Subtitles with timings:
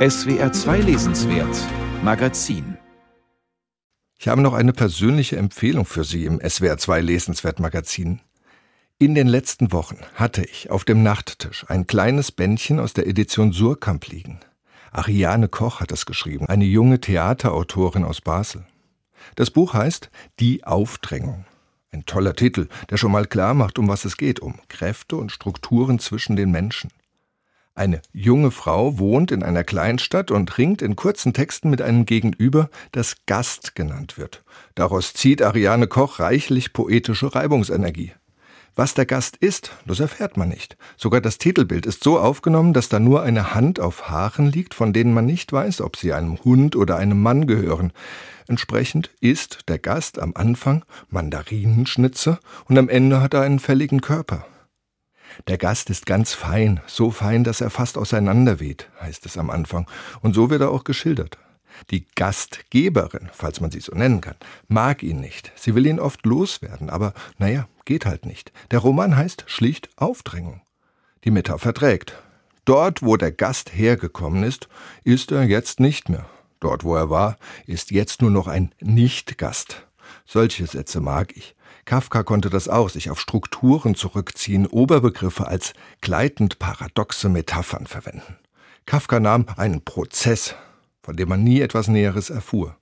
[0.00, 1.54] SWR 2 Lesenswert
[2.02, 2.78] Magazin
[4.18, 8.22] Ich habe noch eine persönliche Empfehlung für Sie im SWR 2 Lesenswert Magazin.
[8.98, 13.52] In den letzten Wochen hatte ich auf dem Nachttisch ein kleines Bändchen aus der Edition
[13.52, 14.40] Surkamp liegen.
[14.90, 18.64] Ariane Koch hat es geschrieben, eine junge Theaterautorin aus Basel.
[19.34, 20.08] Das Buch heißt
[20.38, 21.44] Die Aufdrängung.
[21.90, 25.30] Ein toller Titel, der schon mal klar macht, um was es geht, um Kräfte und
[25.30, 26.90] Strukturen zwischen den Menschen.
[27.74, 32.68] Eine junge Frau wohnt in einer Kleinstadt und ringt in kurzen Texten mit einem Gegenüber,
[32.92, 34.42] das Gast genannt wird.
[34.74, 38.12] Daraus zieht Ariane Koch reichlich poetische Reibungsenergie.
[38.76, 40.76] Was der Gast ist, das erfährt man nicht.
[40.96, 44.92] Sogar das Titelbild ist so aufgenommen, dass da nur eine Hand auf Haaren liegt, von
[44.92, 47.92] denen man nicht weiß, ob sie einem Hund oder einem Mann gehören.
[48.46, 54.46] Entsprechend isst der Gast am Anfang Mandarinenschnitze und am Ende hat er einen fälligen Körper.
[55.48, 59.86] Der Gast ist ganz fein, so fein, dass er fast auseinanderweht, heißt es am Anfang,
[60.20, 61.38] und so wird er auch geschildert.
[61.90, 64.34] Die Gastgeberin, falls man sie so nennen kann,
[64.68, 65.52] mag ihn nicht.
[65.56, 68.52] Sie will ihn oft loswerden, aber naja, geht halt nicht.
[68.70, 70.60] Der Roman heißt schlicht Aufdrängung.
[71.24, 72.14] Die Metapher trägt.
[72.64, 74.68] Dort, wo der Gast hergekommen ist,
[75.04, 76.26] ist er jetzt nicht mehr.
[76.60, 79.86] Dort, wo er war, ist jetzt nur noch ein Nicht-Gast.
[80.26, 81.54] Solche Sätze mag ich.
[81.90, 88.36] Kafka konnte das auch, sich auf Strukturen zurückziehen, Oberbegriffe als gleitend paradoxe Metaphern verwenden.
[88.86, 90.54] Kafka nahm einen Prozess,
[91.02, 92.76] von dem man nie etwas Näheres erfuhr.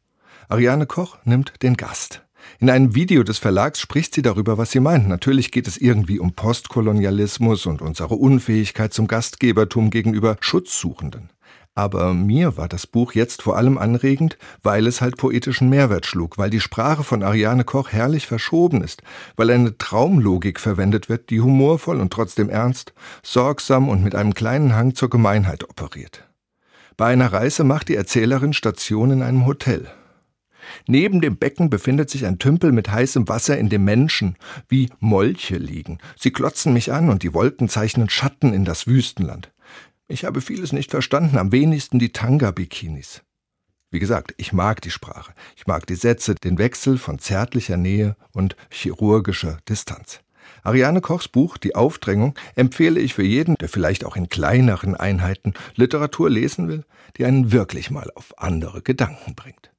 [0.51, 2.23] Ariane Koch nimmt den Gast.
[2.59, 5.09] In einem Video des Verlags spricht sie darüber, was sie meint.
[5.09, 11.31] Natürlich geht es irgendwie um Postkolonialismus und unsere Unfähigkeit zum Gastgebertum gegenüber Schutzsuchenden.
[11.75, 16.37] Aber mir war das Buch jetzt vor allem anregend, weil es halt poetischen Mehrwert schlug,
[16.37, 19.03] weil die Sprache von Ariane Koch herrlich verschoben ist,
[19.37, 24.75] weil eine Traumlogik verwendet wird, die humorvoll und trotzdem ernst, sorgsam und mit einem kleinen
[24.75, 26.25] Hang zur Gemeinheit operiert.
[26.97, 29.89] Bei einer Reise macht die Erzählerin Station in einem Hotel.
[30.87, 34.37] Neben dem Becken befindet sich ein Tümpel mit heißem Wasser, in dem Menschen
[34.69, 35.99] wie Molche liegen.
[36.17, 39.53] Sie klotzen mich an und die Wolken zeichnen Schatten in das Wüstenland.
[40.11, 43.21] Ich habe vieles nicht verstanden, am wenigsten die Tanga-Bikinis.
[43.91, 45.35] Wie gesagt, ich mag die Sprache.
[45.55, 50.21] Ich mag die Sätze, den Wechsel von zärtlicher Nähe und chirurgischer Distanz.
[50.63, 55.53] Ariane Kochs Buch Die Aufdrängung empfehle ich für jeden, der vielleicht auch in kleineren Einheiten
[55.75, 56.85] Literatur lesen will,
[57.19, 59.73] die einen wirklich mal auf andere Gedanken bringt.